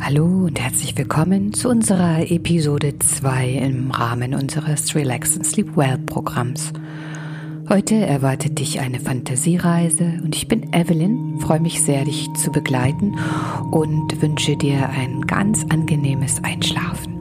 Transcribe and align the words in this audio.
Hallo 0.00 0.46
und 0.46 0.60
herzlich 0.60 0.96
willkommen 0.96 1.52
zu 1.52 1.68
unserer 1.68 2.30
Episode 2.30 2.98
2 2.98 3.48
im 3.50 3.90
Rahmen 3.90 4.32
unseres 4.32 4.94
Relax 4.94 5.36
and 5.36 5.44
Sleep 5.44 5.76
Well 5.76 5.98
Programms. 5.98 6.72
Heute 7.68 7.96
erwartet 7.96 8.58
dich 8.58 8.80
eine 8.80 9.00
Fantasiereise 9.00 10.20
und 10.22 10.36
ich 10.36 10.48
bin 10.48 10.72
Evelyn, 10.72 11.40
freue 11.40 11.60
mich 11.60 11.82
sehr, 11.82 12.04
dich 12.04 12.32
zu 12.34 12.50
begleiten 12.50 13.18
und 13.72 14.22
wünsche 14.22 14.56
dir 14.56 14.88
ein 14.88 15.22
ganz 15.22 15.64
angenehmes 15.68 16.42
Einschlafen. 16.42 17.14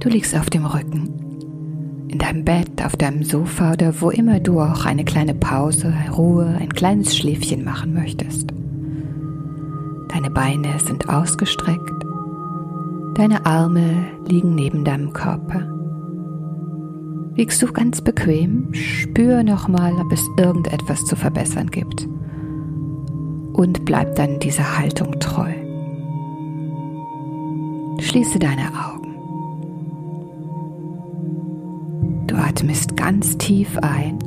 Du 0.00 0.08
liegst 0.08 0.34
auf 0.34 0.50
dem 0.50 0.66
Rücken 0.66 1.21
in 2.12 2.18
deinem 2.18 2.44
Bett, 2.44 2.84
auf 2.84 2.94
deinem 2.96 3.22
Sofa 3.24 3.72
oder 3.72 4.00
wo 4.00 4.10
immer 4.10 4.38
du 4.38 4.60
auch 4.60 4.84
eine 4.84 5.04
kleine 5.04 5.34
Pause, 5.34 5.92
Ruhe, 6.16 6.56
ein 6.60 6.68
kleines 6.68 7.16
Schläfchen 7.16 7.64
machen 7.64 7.94
möchtest. 7.94 8.52
Deine 10.08 10.30
Beine 10.30 10.78
sind 10.78 11.08
ausgestreckt, 11.08 12.04
deine 13.14 13.46
Arme 13.46 14.04
liegen 14.28 14.54
neben 14.54 14.84
deinem 14.84 15.12
Körper. 15.14 15.66
Liegst 17.34 17.62
du 17.62 17.72
ganz 17.72 18.02
bequem, 18.02 18.68
spür 18.74 19.42
nochmal, 19.42 19.94
ob 19.94 20.12
es 20.12 20.28
irgendetwas 20.36 21.06
zu 21.06 21.16
verbessern 21.16 21.70
gibt 21.70 22.06
und 23.54 23.86
bleib 23.86 24.16
dann 24.16 24.38
dieser 24.38 24.78
Haltung 24.78 25.18
treu. 25.18 25.50
Schließe 28.00 28.38
deine 28.38 28.68
Augen. 28.68 29.01
Atmest 32.52 32.98
ganz 32.98 33.38
tief 33.38 33.78
ein 33.78 34.18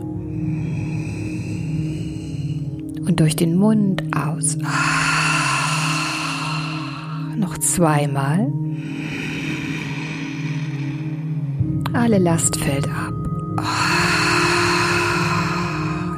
und 3.05 3.20
durch 3.20 3.35
den 3.35 3.55
Mund 3.55 4.02
aus. 4.16 4.57
Noch 7.38 7.55
zweimal. 7.59 8.52
Alle 11.94 12.17
Last 12.17 12.58
fällt 12.58 12.88
ab. 12.88 13.13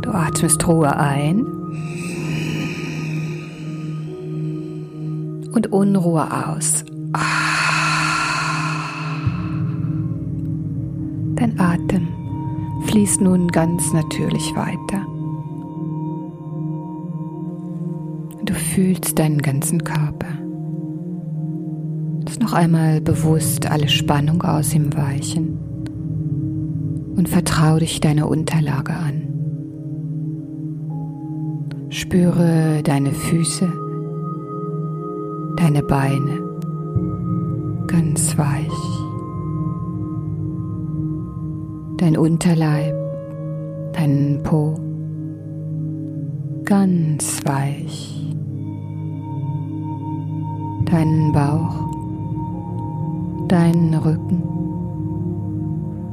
Du 0.01 0.11
atmest 0.11 0.65
Ruhe 0.65 0.95
ein 0.95 1.41
und 5.51 5.67
Unruhe 5.73 6.25
aus. 6.47 6.85
Dein 11.37 11.59
Atem 11.59 12.07
fließt 12.87 13.21
nun 13.21 13.47
ganz 13.49 13.93
natürlich 13.93 14.55
weiter. 14.55 15.05
Du 18.43 18.53
fühlst 18.53 19.19
deinen 19.19 19.41
ganzen 19.41 19.83
Körper. 19.83 20.27
Lass 22.25 22.39
noch 22.39 22.53
einmal 22.53 23.01
bewusst 23.01 23.69
alle 23.69 23.87
Spannung 23.87 24.41
aus 24.41 24.73
ihm 24.73 24.95
weichen 24.95 25.59
und 27.15 27.29
vertraue 27.29 27.81
dich 27.81 28.01
deiner 28.01 28.27
Unterlage 28.27 28.93
an. 28.93 29.23
Spüre 31.89 32.81
deine 32.83 33.11
Füße, 33.11 33.71
deine 35.57 35.83
Beine 35.83 36.39
ganz 37.87 38.37
weich 38.37 38.96
dein 41.97 42.15
Unterleib, 42.15 42.93
deinen 43.93 44.41
Po 44.43 44.75
ganz 46.63 47.41
weich, 47.45 48.35
deinen 50.85 51.31
Bauch, 51.31 51.87
deinen 53.47 53.93
Rücken 53.93 54.43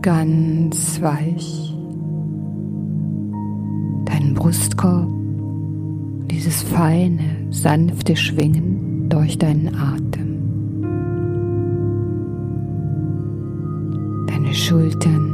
ganz 0.00 1.00
weich, 1.02 1.74
deinen 4.04 4.34
Brustkorb, 4.34 5.08
dieses 6.30 6.62
feine, 6.62 7.48
sanfte 7.50 8.14
Schwingen 8.14 9.08
durch 9.08 9.38
deinen 9.38 9.74
Atem. 9.74 10.34
Deine 14.26 14.54
Schultern 14.54 15.33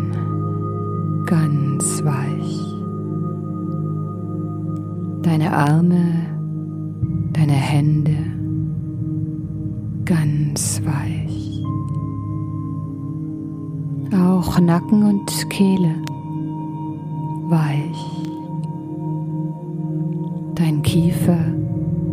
Deine 5.22 5.52
Arme, 5.52 6.02
deine 7.32 7.52
Hände 7.52 8.16
ganz 10.04 10.80
weich. 10.84 11.62
Auch 14.14 14.58
Nacken 14.58 15.02
und 15.04 15.50
Kehle 15.50 15.94
weich. 17.48 18.06
Dein 20.54 20.82
Kiefer, 20.82 21.38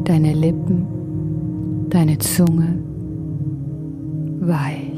deine 0.03 0.34
Lippen, 0.34 0.85
deine 1.89 2.18
Zunge 2.19 2.79
weich. 4.39 4.97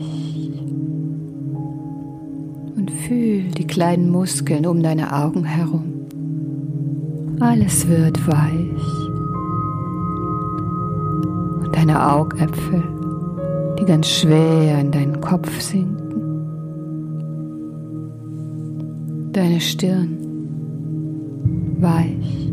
Fühl 3.10 3.42
die 3.58 3.66
kleinen 3.66 4.12
Muskeln 4.12 4.68
um 4.68 4.84
deine 4.84 5.12
Augen 5.12 5.44
herum. 5.44 5.99
Alles 7.40 7.88
wird 7.88 8.28
weich. 8.28 9.10
Und 11.64 11.74
deine 11.74 12.12
Augäpfel, 12.12 12.84
die 13.80 13.86
ganz 13.86 14.10
schwer 14.10 14.82
in 14.82 14.92
deinen 14.92 15.22
Kopf 15.22 15.62
sinken. 15.62 15.98
Deine 19.32 19.62
Stirn 19.62 20.18
weich. 21.80 22.52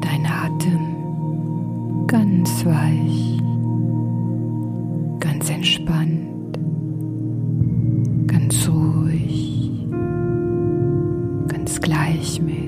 Dein 0.00 0.26
Atem 0.26 2.06
ganz 2.08 2.64
weich 2.64 3.29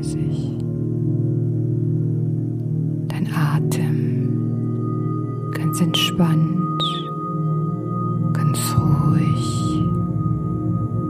gleichmäßig. 0.02 0.58
Dein 3.08 3.28
Atem 3.34 4.30
ganz 5.52 5.80
entspannt, 5.80 6.82
ganz 8.32 8.76
ruhig, 8.76 9.80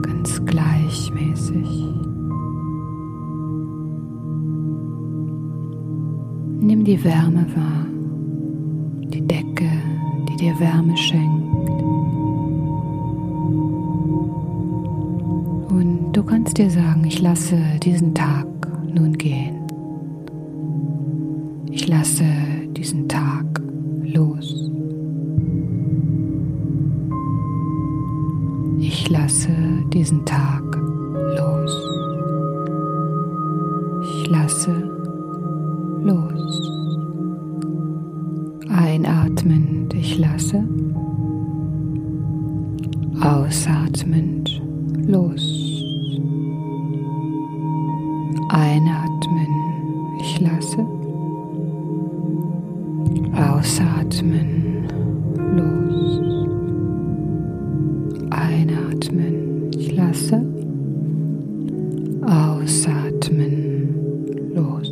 ganz 0.01 0.45
gleichmäßig. 0.45 1.89
Nimm 6.59 6.85
die 6.85 7.03
Wärme 7.03 7.45
wahr, 7.55 7.85
die 9.09 9.21
Decke, 9.21 9.69
die 10.29 10.35
dir 10.37 10.57
Wärme 10.59 10.95
schenkt. 10.95 11.43
Du 16.13 16.21
kannst 16.21 16.59
dir 16.59 16.69
sagen, 16.69 17.05
ich 17.05 17.21
lasse 17.21 17.57
diesen 17.81 18.13
Tag 18.13 18.45
nun 18.93 19.13
gehen. 19.13 19.55
Ich 21.71 21.87
lasse 21.87 22.25
diesen 22.75 23.07
Tag 23.07 23.45
los. 24.03 24.69
Ich 28.79 29.09
lasse 29.09 29.49
diesen 29.93 30.25
Tag 30.25 30.63
los. 31.37 31.89
Ich 34.03 34.29
lasse 34.29 34.71
los. 36.03 36.71
Einatmend, 38.69 39.93
ich 39.93 40.19
lasse. 40.19 40.63
Ausatmend, 43.21 44.42
Ausatmen, 53.35 54.87
los. 55.57 56.21
Einatmen, 58.29 59.71
ich 59.75 59.95
lasse. 59.95 60.45
Ausatmen, 62.21 63.89
los. 64.53 64.91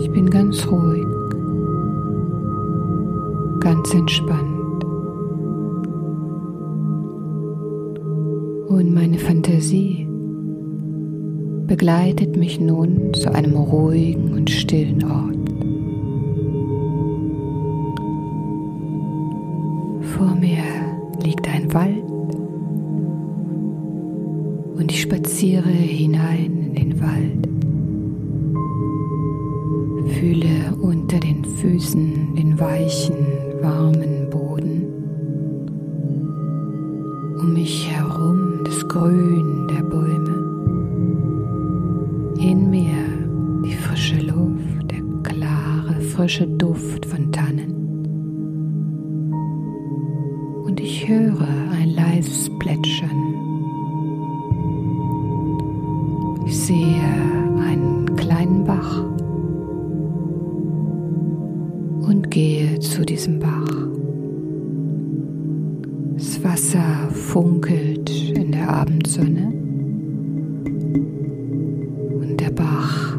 Ich 0.00 0.10
bin 0.10 0.28
ganz 0.28 0.66
ruhig, 0.66 1.06
ganz 3.60 3.94
entspannt. 3.94 4.84
Und 8.68 8.92
meine 8.92 9.18
Fantasie 9.18 10.08
begleitet 11.66 12.36
mich 12.36 12.60
nun 12.60 13.14
zu 13.14 13.32
einem 13.32 13.54
ruhigen 13.54 14.32
und 14.32 14.50
stillen 14.50 15.04
Ort. 15.04 15.43
Spaziere 25.44 25.68
hinein 25.68 26.72
in 26.74 26.74
den 26.74 27.00
Wald. 27.00 27.48
Fühle 30.14 30.74
unter 30.80 31.20
den 31.20 31.44
Füßen 31.44 32.34
den 32.34 32.58
weichen, 32.58 33.14
warmen 33.60 34.30
Boden. 34.30 34.86
Um 37.38 37.52
mich 37.52 37.90
herum 37.90 38.64
das 38.64 38.88
Grün 38.88 39.68
der 39.68 39.82
Bäume. 39.82 40.34
In 42.38 42.70
mir 42.70 43.04
die 43.66 43.74
frische 43.74 44.20
Luft, 44.20 44.90
der 44.90 45.02
klare, 45.22 46.00
frische 46.00 46.46
Duft 46.46 47.04
von 47.04 47.30
Tannen. 47.30 47.74
Und 50.64 50.80
ich 50.80 51.06
höre 51.06 51.48
ein 51.70 51.90
leises 51.90 52.50
Plätschern. 52.58 53.43
Ich 56.54 56.60
sehe 56.60 57.02
einen 57.68 58.14
kleinen 58.14 58.62
Bach 58.62 59.02
und 62.08 62.30
gehe 62.30 62.78
zu 62.78 63.04
diesem 63.04 63.40
Bach. 63.40 63.66
Das 66.14 66.44
Wasser 66.44 67.10
funkelt 67.10 68.08
in 68.36 68.52
der 68.52 68.68
Abendsonne 68.68 69.52
und 72.20 72.36
der 72.40 72.50
Bach 72.50 73.18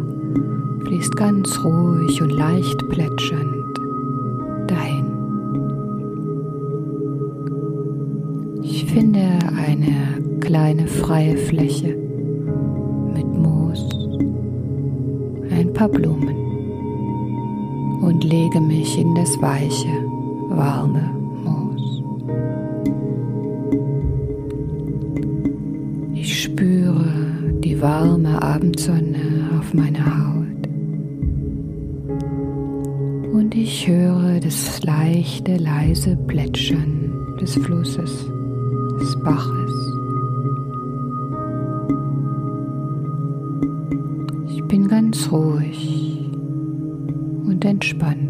fließt 0.85 1.17
ganz 1.17 1.61
ruhig 1.61 2.21
und 2.21 2.29
leicht 2.29 2.77
plätschernd 2.88 3.79
dahin. 4.65 5.05
Ich 8.63 8.85
finde 8.85 9.39
eine 9.57 10.23
kleine 10.39 10.88
freie 10.88 11.35
Fläche 11.35 12.04
paar 15.75 15.89
Blumen 15.89 16.36
und 18.01 18.24
lege 18.24 18.62
mich 18.62 18.98
in 18.98 19.13
das 19.13 19.39
weiche, 19.42 19.89
warme 20.50 21.12
Moos. 21.44 22.01
Ich 26.13 26.44
spüre 26.44 27.06
die 27.60 27.80
warme 27.81 28.42
Abendsonne 28.42 29.50
auf 29.60 29.74
meiner 29.74 30.06
Haut 30.06 30.68
und 33.33 33.54
ich 33.54 33.86
höre 33.86 34.39
das 34.39 34.81
leichte, 34.83 35.57
leise 35.57 36.16
Plätschern 36.27 37.12
des 37.42 37.56
Flusses, 37.56 38.25
des 39.01 39.24
Baches. 39.24 39.94
Ruhig 45.31 46.30
entspannt. 47.66 48.25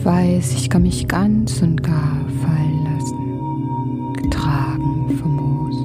Ich 0.00 0.06
weiß, 0.06 0.54
ich 0.54 0.70
kann 0.70 0.82
mich 0.82 1.08
ganz 1.08 1.60
und 1.60 1.82
gar 1.82 2.24
fallen 2.40 2.84
lassen, 2.84 4.14
getragen 4.22 5.10
vom 5.18 5.36
Moos. 5.36 5.76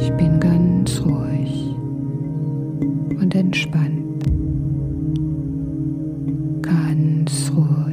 Ich 0.00 0.12
bin 0.12 0.38
ganz 0.38 1.02
ruhig 1.04 1.74
und 3.20 3.34
entspannt, 3.34 4.22
ganz 6.62 7.50
ruhig 7.56 7.85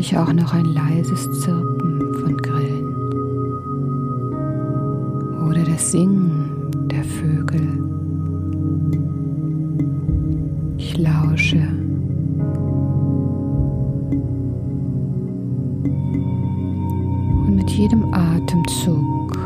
ich 0.00 0.16
auch 0.16 0.32
noch 0.32 0.54
ein 0.54 0.64
leises 0.64 1.30
Zirpen 1.40 2.14
von 2.14 2.34
Grillen 2.38 2.86
oder 5.46 5.62
das 5.62 5.92
Singen 5.92 6.70
der 6.90 7.04
Vögel. 7.04 7.60
Ich 10.78 10.96
lausche. 10.96 11.58
Und 17.46 17.56
mit 17.56 17.68
jedem 17.68 18.14
Atemzug 18.14 19.36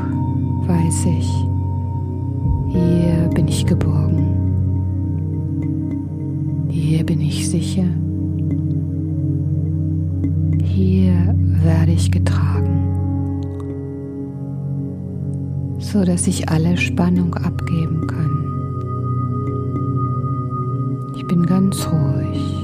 weiß 0.68 1.06
ich, 1.06 1.34
hier 2.68 3.28
bin 3.34 3.48
ich 3.48 3.66
geborgen. 3.66 4.28
Hier 6.68 7.04
bin 7.04 7.20
ich 7.20 7.48
sicher. 7.50 8.03
Hier 10.74 11.34
werde 11.62 11.92
ich 11.92 12.10
getragen 12.10 12.84
so 15.94 16.04
dass 16.04 16.26
ich 16.26 16.48
alle 16.48 16.76
Spannung 16.76 17.34
abgeben 17.34 18.06
kann. 18.08 18.30
Ich 21.16 21.24
bin 21.28 21.46
ganz 21.46 21.86
ruhig 21.86 22.63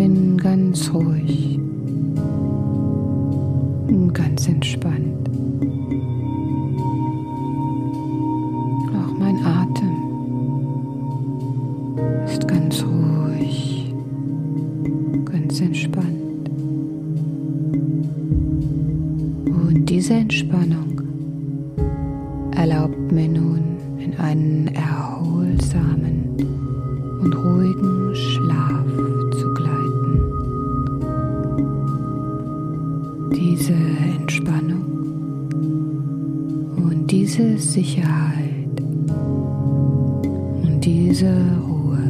bin 0.00 0.38
ganz 0.38 0.90
ruhig 0.94 1.58
und 3.86 4.14
ganz 4.14 4.48
entspannt. 4.48 5.28
Auch 8.96 9.12
mein 9.18 9.36
Atem 9.44 9.96
ist 12.24 12.48
ganz 12.48 12.82
ruhig, 12.82 13.94
ganz 15.26 15.60
entspannt. 15.60 16.48
Und 19.44 19.84
diese 19.84 20.14
Entspannung 20.14 21.02
erlaubt 22.56 23.12
mir 23.12 23.28
nun 23.28 23.60
in 23.98 24.14
einen 24.14 24.68
erholsamen 24.68 26.38
und 27.20 27.34
ruhigen 27.34 28.14
Schlaf 28.14 29.29
diese 37.30 37.56
Sicherheit 37.58 38.80
und 40.62 40.80
diese 40.82 41.32
Ruhe 41.64 42.09